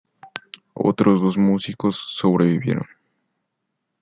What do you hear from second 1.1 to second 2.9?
dos músicos sobrevivieron.